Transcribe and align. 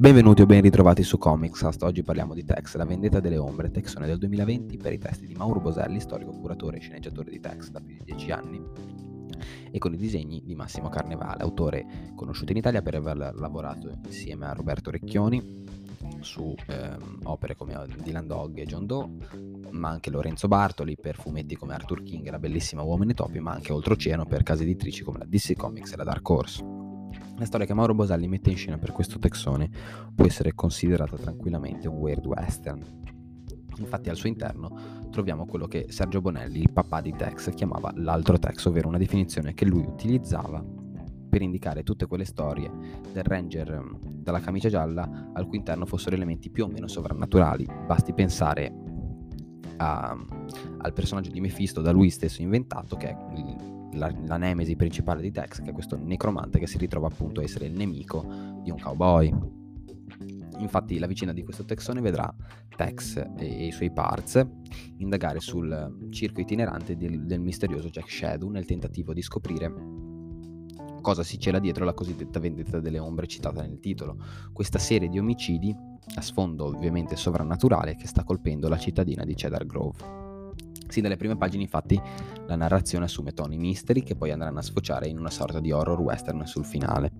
Benvenuti 0.00 0.42
o 0.42 0.46
ben 0.46 0.60
ritrovati 0.60 1.02
su 1.02 1.18
Comicscast, 1.18 1.82
oggi 1.82 2.04
parliamo 2.04 2.32
di 2.32 2.44
Tex, 2.44 2.76
la 2.76 2.84
vendetta 2.84 3.18
delle 3.18 3.36
ombre, 3.36 3.72
texone 3.72 4.06
del 4.06 4.18
2020 4.18 4.76
per 4.76 4.92
i 4.92 4.98
testi 4.98 5.26
di 5.26 5.34
Mauro 5.34 5.58
Boselli, 5.58 5.98
storico 5.98 6.30
curatore 6.30 6.76
e 6.76 6.80
sceneggiatore 6.80 7.32
di 7.32 7.40
Tex 7.40 7.70
da 7.70 7.80
più 7.80 7.96
di 7.96 8.04
10 8.04 8.30
anni 8.30 8.62
e 9.72 9.78
con 9.78 9.92
i 9.92 9.96
disegni 9.96 10.40
di 10.44 10.54
Massimo 10.54 10.88
Carnevale, 10.88 11.42
autore 11.42 12.12
conosciuto 12.14 12.52
in 12.52 12.58
Italia 12.58 12.80
per 12.80 12.94
aver 12.94 13.34
lavorato 13.34 13.90
insieme 14.04 14.46
a 14.46 14.52
Roberto 14.52 14.92
Recchioni 14.92 15.66
su 16.20 16.54
ehm, 16.68 17.22
opere 17.24 17.56
come 17.56 17.74
Dylan 18.00 18.28
Dog 18.28 18.56
e 18.56 18.66
John 18.66 18.86
Doe, 18.86 19.08
ma 19.70 19.88
anche 19.88 20.10
Lorenzo 20.10 20.46
Bartoli 20.46 20.94
per 20.94 21.16
fumetti 21.16 21.56
come 21.56 21.74
Arthur 21.74 22.04
King 22.04 22.24
e 22.24 22.30
la 22.30 22.38
bellissima 22.38 22.82
Uomini 22.82 23.14
Topi, 23.14 23.40
ma 23.40 23.50
anche 23.50 23.72
Oltreoceano 23.72 24.26
per 24.26 24.44
case 24.44 24.62
editrici 24.62 25.02
come 25.02 25.18
la 25.18 25.26
DC 25.26 25.54
Comics 25.54 25.90
e 25.90 25.96
la 25.96 26.04
Dark 26.04 26.28
Horse. 26.30 26.77
La 27.36 27.44
storia 27.44 27.66
che 27.66 27.74
Mauro 27.74 27.94
Boselli 27.94 28.28
mette 28.28 28.50
in 28.50 28.56
scena 28.56 28.78
per 28.78 28.92
questo 28.92 29.18
texone 29.18 29.70
può 30.14 30.24
essere 30.26 30.54
considerata 30.54 31.16
tranquillamente 31.16 31.88
un 31.88 31.96
weird 31.96 32.26
western. 32.26 32.82
Infatti 33.78 34.08
al 34.08 34.16
suo 34.16 34.28
interno 34.28 35.06
troviamo 35.10 35.46
quello 35.46 35.66
che 35.66 35.86
Sergio 35.88 36.20
Bonelli, 36.20 36.60
il 36.60 36.72
papà 36.72 37.00
di 37.00 37.14
Tex, 37.16 37.54
chiamava 37.54 37.92
l'altro 37.94 38.38
Tex, 38.38 38.64
ovvero 38.66 38.88
una 38.88 38.98
definizione 38.98 39.54
che 39.54 39.64
lui 39.64 39.84
utilizzava 39.86 40.64
per 41.28 41.42
indicare 41.42 41.82
tutte 41.82 42.06
quelle 42.06 42.24
storie 42.24 42.70
del 43.12 43.22
ranger 43.22 43.80
mm, 43.80 43.94
dalla 44.22 44.40
camicia 44.40 44.68
gialla 44.68 45.30
al 45.32 45.46
cui 45.46 45.58
interno 45.58 45.86
fossero 45.86 46.16
elementi 46.16 46.50
più 46.50 46.64
o 46.64 46.68
meno 46.68 46.88
sovrannaturali. 46.88 47.66
Basti 47.86 48.12
pensare 48.12 48.87
a, 49.78 50.16
al 50.78 50.92
personaggio 50.92 51.30
di 51.30 51.40
Mephisto 51.40 51.80
da 51.80 51.90
lui 51.90 52.10
stesso 52.10 52.42
inventato, 52.42 52.96
che 52.96 53.08
è 53.08 53.16
la, 53.92 54.12
la, 54.26 54.36
nemesi 54.36 54.76
principale 54.76 55.22
di 55.22 55.32
Tex, 55.32 55.62
che 55.62 55.70
è 55.70 55.72
questo 55.72 55.96
necromante 55.96 56.58
che 56.58 56.66
si 56.66 56.78
ritrova 56.78 57.08
appunto 57.08 57.40
a 57.40 57.42
essere 57.42 57.66
il 57.66 57.72
nemico 57.72 58.24
di 58.62 58.70
un 58.70 58.78
cowboy. 58.78 59.32
Infatti 60.58 60.98
la 60.98 61.06
vicenda 61.06 61.32
di 61.32 61.44
questo 61.44 61.64
texone 61.64 62.00
vedrà 62.00 62.32
Tex 62.76 63.16
e, 63.16 63.32
e 63.38 63.66
i 63.66 63.72
suoi 63.72 63.92
parts 63.92 64.44
indagare 64.96 65.40
sul 65.40 66.08
circo 66.10 66.40
itinerante 66.40 66.96
del, 66.96 67.24
del 67.24 67.40
misterioso 67.40 67.88
Jack 67.88 68.10
Shadow 68.10 68.48
nel 68.50 68.64
tentativo 68.64 69.12
di 69.12 69.22
scoprire 69.22 70.07
cosa 71.08 71.22
si 71.22 71.38
cela 71.38 71.58
dietro 71.58 71.86
la 71.86 71.94
cosiddetta 71.94 72.38
vendetta 72.38 72.80
delle 72.80 72.98
ombre 72.98 73.26
citata 73.26 73.62
nel 73.62 73.80
titolo. 73.80 74.18
Questa 74.52 74.78
serie 74.78 75.08
di 75.08 75.18
omicidi, 75.18 75.74
a 76.16 76.20
sfondo 76.20 76.66
ovviamente 76.66 77.16
sovrannaturale, 77.16 77.96
che 77.96 78.06
sta 78.06 78.24
colpendo 78.24 78.68
la 78.68 78.76
cittadina 78.76 79.24
di 79.24 79.34
Cedar 79.34 79.64
Grove. 79.64 79.96
Sin 80.86 81.02
dalle 81.02 81.16
prime 81.16 81.38
pagine 81.38 81.62
infatti 81.62 81.98
la 82.46 82.56
narrazione 82.56 83.06
assume 83.06 83.32
toni 83.32 83.56
misteri 83.56 84.02
che 84.02 84.16
poi 84.16 84.32
andranno 84.32 84.58
a 84.58 84.62
sfociare 84.62 85.08
in 85.08 85.18
una 85.18 85.30
sorta 85.30 85.60
di 85.60 85.72
horror 85.72 85.98
western 85.98 86.46
sul 86.46 86.66
finale. 86.66 87.10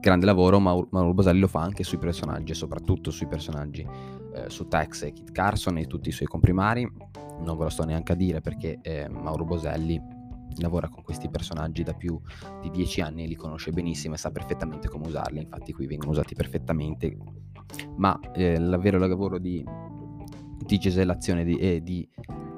Grande 0.00 0.24
lavoro, 0.24 0.58
Mauro 0.60 0.88
Maur 0.92 1.12
Boselli 1.12 1.40
lo 1.40 1.46
fa 1.46 1.60
anche 1.60 1.84
sui 1.84 1.98
personaggi, 1.98 2.54
soprattutto 2.54 3.10
sui 3.10 3.26
personaggi 3.26 3.86
eh, 4.34 4.48
su 4.48 4.66
Tex 4.66 5.02
e 5.02 5.12
Kit 5.12 5.30
Carson 5.30 5.76
e 5.76 5.86
tutti 5.86 6.08
i 6.08 6.12
suoi 6.12 6.26
comprimari. 6.26 6.90
Non 7.40 7.58
ve 7.58 7.64
lo 7.64 7.68
sto 7.68 7.84
neanche 7.84 8.12
a 8.12 8.16
dire 8.16 8.40
perché 8.40 8.78
eh, 8.80 9.10
Mauro 9.10 9.44
Boselli 9.44 10.18
lavora 10.56 10.88
con 10.88 11.02
questi 11.02 11.28
personaggi 11.28 11.82
da 11.82 11.94
più 11.94 12.20
di 12.60 12.70
dieci 12.70 13.00
anni 13.00 13.24
e 13.24 13.26
li 13.26 13.36
conosce 13.36 13.70
benissimo 13.70 14.14
e 14.14 14.18
sa 14.18 14.30
perfettamente 14.30 14.88
come 14.88 15.06
usarli, 15.06 15.40
infatti 15.40 15.72
qui 15.72 15.86
vengono 15.86 16.10
usati 16.12 16.34
perfettamente. 16.34 17.16
Ma 17.96 18.18
eh, 18.34 18.54
il 18.54 18.78
vero 18.80 18.98
lavoro 18.98 19.38
di 19.38 19.64
di 20.70 20.78
gesellazione 20.78 21.42
e 21.42 21.82
di 21.82 22.08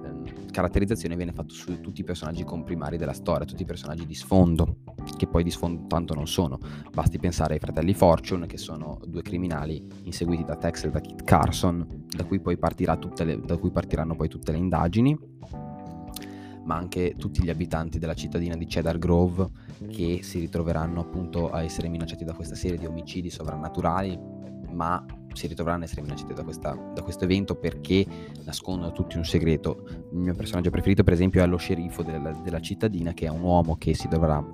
ehm, 0.03 0.51
caratterizzazione 0.51 1.17
viene 1.17 1.33
fatto 1.33 1.55
su 1.55 1.81
tutti 1.81 2.01
i 2.01 2.05
personaggi 2.05 2.45
comprimari 2.45 2.97
della 2.97 3.13
storia, 3.13 3.47
tutti 3.47 3.63
i 3.63 3.67
personaggi 3.67 4.05
di 4.07 4.15
sfondo, 4.15 4.79
che 5.17 5.27
poi 5.27 5.43
di 5.43 5.51
sfondo 5.51 5.87
tanto 5.87 6.15
non 6.15 6.27
sono. 6.27 6.59
Basti 6.93 7.19
pensare 7.19 7.55
ai 7.55 7.61
fratelli 7.61 7.95
Fortune, 7.95 8.47
che 8.47 8.59
sono 8.59 9.01
due 9.07 9.23
criminali 9.23 9.87
inseguiti 10.03 10.45
da 10.45 10.57
Tex 10.57 10.85
e 10.85 10.91
da 10.91 11.01
Kit 11.01 11.25
Carson, 11.25 12.05
da 12.07 12.25
cui, 12.25 12.41
poi 12.41 12.59
le, 12.59 13.41
da 13.41 13.57
cui 13.57 13.71
partiranno 13.71 14.15
poi 14.15 14.29
tutte 14.29 14.53
le 14.53 14.59
indagini 14.59 15.19
ma 16.65 16.77
anche 16.77 17.15
tutti 17.17 17.43
gli 17.43 17.51
abitanti 17.51 17.99
della 17.99 18.15
cittadina 18.15 18.57
di 18.57 18.69
Cedar 18.69 18.99
Grove 18.99 19.49
che 19.91 20.21
si 20.23 20.39
ritroveranno 20.39 21.01
appunto 21.01 21.51
a 21.51 21.63
essere 21.63 21.89
minacciati 21.89 22.25
da 22.25 22.35
questa 22.35 22.55
serie 22.55 22.79
di 22.79 22.87
omicidi 22.87 23.31
sovrannaturali, 23.31 24.19
ma 24.71 25.05
si 25.33 25.47
ritroveranno 25.47 25.83
a 25.83 25.87
essere 25.87 26.03
minacciati 26.03 26.35
da, 26.35 26.45
questa, 26.45 26.75
da, 26.95 27.03
questo 27.03 27.25
evento 27.25 27.57
perché 27.57 28.07
nascondono 28.45 28.93
tutti 28.93 29.17
un 29.17 29.25
segreto. 29.25 29.85
Il 30.13 30.19
mio 30.19 30.35
personaggio 30.35 30.71
preferito, 30.71 31.03
per 31.03 31.15
esempio, 31.15 31.43
è 31.43 31.47
lo 31.47 31.57
sceriffo 31.57 32.03
della, 32.03 32.33
della 32.33 32.61
cittadina, 32.61 33.13
che 33.13 33.27
è 33.27 33.31
un 33.31 33.43
uomo 33.43 33.77
che 33.77 33.95
si 33.95 34.09
dovrà 34.09 34.45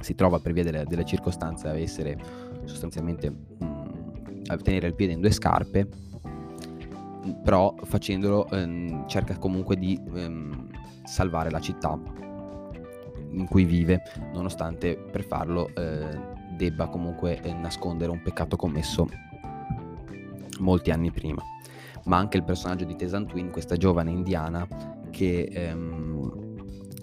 si 0.00 0.14
trova 0.14 0.38
per 0.38 0.52
via 0.52 0.62
delle, 0.62 0.84
delle 0.84 1.04
circostanze 1.04 1.68
a 1.68 1.76
essere 1.76 2.18
sostanzialmente 2.64 3.30
mh, 3.30 3.64
mm, 3.64 4.42
a 4.46 4.56
tenere 4.56 4.88
il 4.88 4.94
piede 4.94 5.14
in 5.14 5.20
due 5.20 5.32
scarpe 5.32 5.88
però 7.42 7.74
facendolo 7.84 8.48
ehm, 8.50 9.08
cerca 9.08 9.36
comunque 9.38 9.76
di 9.76 10.00
ehm, 10.14 10.65
salvare 11.04 11.50
la 11.50 11.60
città 11.60 11.98
in 13.30 13.46
cui 13.46 13.64
vive 13.64 14.02
nonostante 14.32 14.96
per 14.96 15.24
farlo 15.24 15.68
eh, 15.74 16.34
debba 16.56 16.88
comunque 16.88 17.40
eh, 17.40 17.52
nascondere 17.52 18.10
un 18.10 18.22
peccato 18.22 18.56
commesso 18.56 19.06
molti 20.58 20.90
anni 20.90 21.10
prima, 21.10 21.42
ma 22.04 22.16
anche 22.16 22.38
il 22.38 22.44
personaggio 22.44 22.84
di 22.84 22.96
Tesan 22.96 23.26
Twin, 23.26 23.50
questa 23.50 23.76
giovane 23.76 24.10
indiana 24.10 24.66
che 25.10 25.42
ehm, 25.42 26.54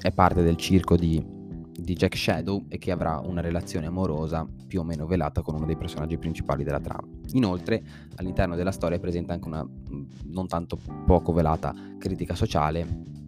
è 0.02 0.12
parte 0.12 0.42
del 0.42 0.56
circo 0.58 0.96
di, 0.96 1.24
di, 1.72 1.94
Jack 1.94 2.18
Shadow 2.18 2.66
e 2.68 2.80
che 2.80 2.92
avrà 2.92 3.20
una 3.20 3.42
relazione 3.42 3.86
amorosa 3.86 4.48
più 4.68 4.80
o 4.80 4.84
meno 4.84 5.06
velata 5.06 5.42
con 5.42 5.56
uno 5.56 5.66
dei 5.66 5.78
personaggi 5.78 6.18
principali 6.18 6.64
della 6.64 6.80
trama. 6.80 7.08
Inoltre, 7.34 7.84
all'interno 8.16 8.56
della 8.56 8.72
storia 8.72 8.98
è 8.98 9.00
presente 9.00 9.34
anche 9.34 9.48
una 9.48 9.66
non 10.26 10.48
tanto 10.48 10.80
poco 11.06 11.32
velata 11.32 11.74
critica 12.00 12.34
sociale 12.34 13.22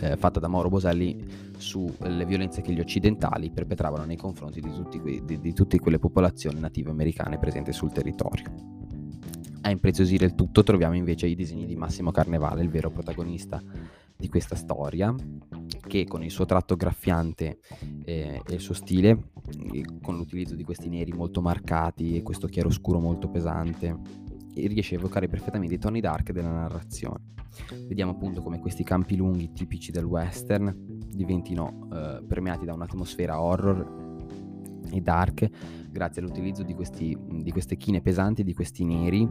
eh, 0.00 0.16
fatta 0.16 0.40
da 0.40 0.48
Mauro 0.48 0.68
Boselli 0.68 1.24
sulle 1.56 2.24
violenze 2.24 2.62
che 2.62 2.72
gli 2.72 2.80
occidentali 2.80 3.50
perpetravano 3.50 4.04
nei 4.04 4.16
confronti 4.16 4.60
di, 4.60 4.70
tutti, 4.70 5.22
di, 5.24 5.40
di 5.40 5.52
tutte 5.52 5.78
quelle 5.78 5.98
popolazioni 5.98 6.60
native 6.60 6.90
americane 6.90 7.38
presenti 7.38 7.72
sul 7.72 7.92
territorio. 7.92 8.76
A 9.62 9.70
impreziosire 9.70 10.24
il 10.24 10.34
tutto 10.34 10.62
troviamo 10.62 10.94
invece 10.94 11.26
i 11.26 11.34
disegni 11.34 11.66
di 11.66 11.76
Massimo 11.76 12.10
Carnevale, 12.10 12.62
il 12.62 12.70
vero 12.70 12.90
protagonista 12.90 13.60
di 14.16 14.28
questa 14.28 14.54
storia, 14.54 15.14
che 15.86 16.04
con 16.06 16.22
il 16.22 16.30
suo 16.30 16.44
tratto 16.44 16.76
graffiante 16.76 17.58
eh, 18.04 18.40
e 18.46 18.54
il 18.54 18.60
suo 18.60 18.74
stile, 18.74 19.30
con 20.00 20.16
l'utilizzo 20.16 20.54
di 20.54 20.64
questi 20.64 20.88
neri 20.88 21.12
molto 21.12 21.40
marcati 21.40 22.16
e 22.16 22.22
questo 22.22 22.46
chiaroscuro 22.46 22.98
molto 22.98 23.28
pesante, 23.28 24.26
riesce 24.66 24.94
a 24.94 24.98
evocare 24.98 25.28
perfettamente 25.28 25.74
i 25.74 25.78
toni 25.78 26.00
dark 26.00 26.32
della 26.32 26.50
narrazione. 26.50 27.36
Vediamo 27.86 28.12
appunto 28.12 28.42
come 28.42 28.58
questi 28.60 28.84
campi 28.84 29.16
lunghi 29.16 29.52
tipici 29.52 29.90
del 29.90 30.04
western 30.04 30.74
diventino 31.12 31.88
eh, 31.92 32.22
permeati 32.26 32.64
da 32.64 32.74
un'atmosfera 32.74 33.40
horror 33.40 34.06
e 34.90 35.00
dark 35.00 35.48
grazie 35.90 36.22
all'utilizzo 36.22 36.62
di, 36.62 36.74
questi, 36.74 37.16
di 37.28 37.50
queste 37.50 37.76
chine 37.76 38.00
pesanti, 38.00 38.44
di 38.44 38.54
questi 38.54 38.84
neri, 38.84 39.28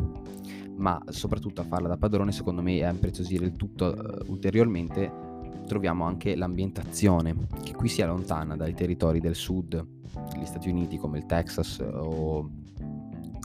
ma 0.75 1.01
soprattutto 1.07 1.61
a 1.61 1.63
farla 1.63 1.87
da 1.87 1.97
padrone 1.97 2.31
secondo 2.31 2.61
me 2.61 2.77
e 2.77 2.83
a 2.83 2.91
impreziosire 2.91 3.45
il 3.45 3.55
tutto 3.55 3.85
uh, 3.85 4.31
ulteriormente 4.31 5.25
troviamo 5.65 6.05
anche 6.05 6.35
l'ambientazione 6.35 7.35
che 7.63 7.73
qui 7.73 7.89
si 7.89 8.01
allontana 8.01 8.55
dai 8.55 8.73
territori 8.73 9.19
del 9.19 9.35
sud, 9.35 9.85
degli 10.31 10.45
Stati 10.45 10.69
Uniti 10.69 10.97
come 10.97 11.17
il 11.19 11.25
Texas 11.25 11.79
o, 11.79 12.49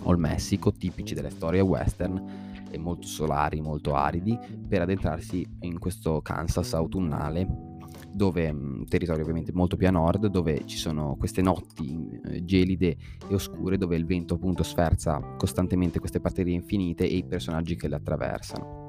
o 0.03 0.13
il 0.13 0.19
Messico, 0.19 0.73
tipici 0.73 1.15
delle 1.15 1.31
storie 1.31 1.61
western 1.61 2.51
e 2.71 2.79
molto 2.79 3.07
solari, 3.07 3.61
molto 3.61 3.95
aridi, 3.95 4.39
per 4.67 4.83
addentrarsi 4.83 5.47
in 5.61 5.79
questo 5.79 6.21
Kansas 6.23 6.73
autunnale 6.75 7.71
dove, 8.13 8.51
un 8.51 8.85
territorio 8.87 9.23
ovviamente 9.23 9.53
molto 9.53 9.77
più 9.77 9.87
a 9.89 9.91
nord, 9.91 10.27
dove 10.27 10.67
ci 10.67 10.77
sono 10.77 11.17
queste 11.19 11.43
notti 11.43 12.21
eh, 12.25 12.45
gelide 12.45 12.97
e 13.29 13.35
oscure, 13.35 13.79
dove 13.79 13.97
il 13.97 14.05
vento 14.05 14.35
appunto 14.35 14.63
sferza 14.63 15.21
costantemente 15.39 15.99
queste 15.99 16.21
batterie 16.21 16.55
infinite 16.55 17.05
e 17.05 17.17
i 17.17 17.25
personaggi 17.25 17.77
che 17.77 17.89
le 17.89 17.97
attraversano. 17.97 18.81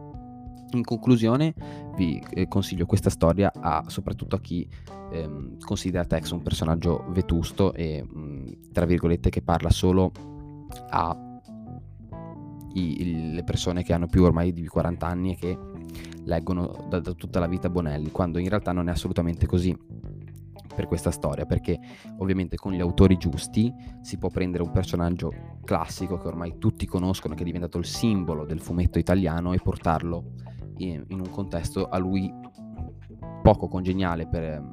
In 0.71 0.83
conclusione 0.83 1.53
vi 1.95 2.21
eh, 2.31 2.47
consiglio 2.47 2.85
questa 2.85 3.11
storia 3.11 3.51
a, 3.53 3.83
soprattutto 3.87 4.35
a 4.35 4.39
chi 4.39 4.67
ehm, 5.11 5.59
considera 5.59 6.03
Tex 6.03 6.31
un 6.31 6.41
personaggio 6.41 7.05
vetusto 7.09 7.73
e 7.73 8.03
mh, 8.03 8.71
tra 8.71 8.85
virgolette 8.85 9.29
che 9.29 9.43
parla 9.43 9.69
solo 9.69 10.11
a 10.89 11.31
le 12.73 13.43
persone 13.43 13.83
che 13.83 13.93
hanno 13.93 14.07
più 14.07 14.23
ormai 14.23 14.51
di 14.51 14.65
40 14.65 15.05
anni 15.05 15.33
e 15.33 15.35
che 15.35 15.57
leggono 16.23 16.85
da, 16.89 16.99
da 16.99 17.13
tutta 17.13 17.39
la 17.39 17.47
vita 17.47 17.69
Bonelli, 17.69 18.11
quando 18.11 18.39
in 18.39 18.49
realtà 18.49 18.71
non 18.71 18.87
è 18.87 18.91
assolutamente 18.91 19.45
così 19.45 19.77
per 20.73 20.87
questa 20.87 21.11
storia, 21.11 21.45
perché 21.45 21.79
ovviamente 22.17 22.55
con 22.55 22.71
gli 22.71 22.81
autori 22.81 23.17
giusti 23.17 23.71
si 24.01 24.17
può 24.17 24.29
prendere 24.29 24.63
un 24.63 24.71
personaggio 24.71 25.31
classico 25.63 26.17
che 26.17 26.27
ormai 26.27 26.57
tutti 26.57 26.85
conoscono, 26.85 27.35
che 27.35 27.41
è 27.41 27.45
diventato 27.45 27.77
il 27.77 27.85
simbolo 27.85 28.45
del 28.45 28.59
fumetto 28.59 28.97
italiano 28.97 29.53
e 29.53 29.59
portarlo 29.59 30.31
in, 30.77 31.03
in 31.09 31.19
un 31.19 31.29
contesto 31.29 31.87
a 31.87 31.97
lui 31.97 32.33
poco 33.43 33.67
congeniale 33.67 34.27
per, 34.27 34.63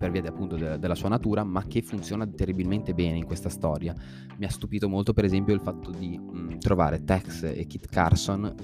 per 0.00 0.10
via 0.10 0.22
appunto 0.26 0.56
de, 0.56 0.78
della 0.78 0.94
sua 0.94 1.10
natura, 1.10 1.44
ma 1.44 1.62
che 1.66 1.82
funziona 1.82 2.26
terribilmente 2.26 2.94
bene 2.94 3.18
in 3.18 3.26
questa 3.26 3.50
storia. 3.50 3.94
Mi 4.38 4.46
ha 4.46 4.48
stupito 4.48 4.88
molto, 4.88 5.12
per 5.12 5.26
esempio, 5.26 5.52
il 5.52 5.60
fatto 5.60 5.90
di 5.90 6.18
mh, 6.18 6.56
trovare 6.56 7.04
Tex 7.04 7.42
e 7.42 7.66
Kit 7.66 7.86
Carson 7.86 8.54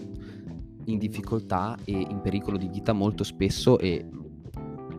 in 0.86 0.96
difficoltà 0.96 1.76
e 1.84 1.92
in 1.92 2.20
pericolo 2.22 2.56
di 2.56 2.68
vita 2.68 2.94
molto 2.94 3.22
spesso 3.22 3.78
e 3.78 4.08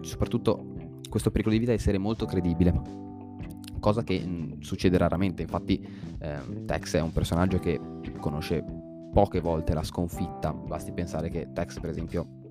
soprattutto 0.01 0.75
questo 1.09 1.31
pericolo 1.31 1.55
di 1.55 1.61
vita 1.61 1.73
essere 1.73 1.97
molto 1.97 2.27
credibile. 2.27 2.81
Cosa 3.79 4.03
che 4.03 4.19
mh, 4.19 4.59
succede 4.59 4.95
raramente. 4.99 5.41
Infatti 5.41 5.83
eh, 6.19 6.65
Tex 6.67 6.97
è 6.97 7.01
un 7.01 7.13
personaggio 7.13 7.57
che 7.57 7.81
conosce 8.19 8.63
poche 9.11 9.39
volte 9.39 9.73
la 9.73 9.83
sconfitta. 9.83 10.53
Basti 10.53 10.91
pensare 10.91 11.29
che 11.29 11.47
Tex 11.51 11.79
per 11.79 11.89
esempio 11.89 12.46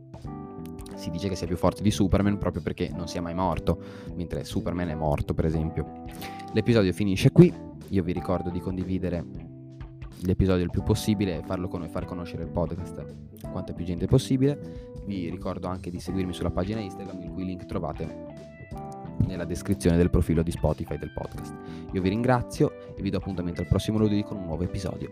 si 0.96 1.10
dice 1.10 1.28
che 1.28 1.37
sia 1.37 1.46
più 1.46 1.56
forte 1.56 1.82
di 1.82 1.90
Superman 1.90 2.38
proprio 2.38 2.62
perché 2.62 2.90
non 2.94 3.06
sia 3.06 3.22
mai 3.22 3.34
morto, 3.34 3.78
mentre 4.14 4.44
Superman 4.44 4.88
è 4.88 4.94
morto, 4.94 5.34
per 5.34 5.44
esempio. 5.44 6.04
L'episodio 6.52 6.93
finisce 6.93 7.31
qui. 7.31 7.52
Io 7.90 8.02
vi 8.02 8.12
ricordo 8.12 8.50
di 8.50 8.58
condividere 8.58 9.25
l'episodio 10.22 10.64
il 10.64 10.70
più 10.70 10.82
possibile 10.82 11.38
e 11.38 11.43
farlo 11.43 11.69
con- 11.69 11.88
far 11.88 12.04
conoscere 12.04 12.43
il 12.43 12.48
podcast 12.48 13.04
a 13.43 13.48
quanta 13.48 13.72
più 13.72 13.84
gente 13.84 14.06
possibile. 14.06 14.58
Vi 15.04 15.31
ricordo 15.31 15.69
anche 15.69 15.90
di 15.90 16.00
seguirmi 16.00 16.32
sulla 16.32 16.50
pagina 16.50 16.81
Instagram, 16.81 17.22
il 17.22 17.31
cui 17.31 17.44
link 17.44 17.66
trovate 17.66 18.34
nella 19.26 19.44
descrizione 19.44 19.96
del 19.96 20.10
profilo 20.10 20.42
di 20.42 20.50
Spotify 20.50 20.99
del 20.99 21.12
podcast. 21.12 21.54
Io 21.92 22.00
vi 22.00 22.08
ringrazio 22.08 22.94
e 22.96 23.02
vi 23.02 23.10
do 23.10 23.19
appuntamento 23.19 23.60
al 23.60 23.69
prossimo 23.69 23.99
lunedì 23.99 24.22
con 24.22 24.37
un 24.37 24.44
nuovo 24.44 24.62
episodio. 24.62 25.10